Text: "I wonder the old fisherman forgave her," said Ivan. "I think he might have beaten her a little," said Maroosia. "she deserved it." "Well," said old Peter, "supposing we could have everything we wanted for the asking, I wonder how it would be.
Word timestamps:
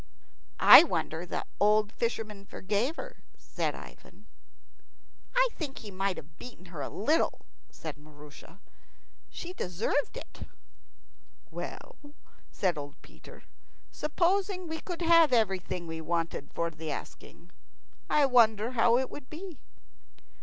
"I 0.65 0.83
wonder 0.83 1.27
the 1.27 1.45
old 1.59 1.91
fisherman 1.91 2.43
forgave 2.47 2.95
her," 2.95 3.17
said 3.37 3.75
Ivan. 3.75 4.25
"I 5.35 5.49
think 5.55 5.77
he 5.77 5.91
might 5.91 6.17
have 6.17 6.39
beaten 6.39 6.65
her 6.73 6.81
a 6.81 6.89
little," 6.89 7.45
said 7.69 7.99
Maroosia. 7.99 8.59
"she 9.29 9.53
deserved 9.53 10.17
it." 10.17 10.47
"Well," 11.51 11.97
said 12.49 12.79
old 12.79 12.99
Peter, 13.03 13.43
"supposing 13.91 14.67
we 14.67 14.79
could 14.79 15.03
have 15.03 15.31
everything 15.31 15.85
we 15.85 16.01
wanted 16.01 16.51
for 16.51 16.71
the 16.71 16.89
asking, 16.89 17.51
I 18.09 18.25
wonder 18.25 18.71
how 18.71 18.97
it 18.97 19.11
would 19.11 19.29
be. 19.29 19.59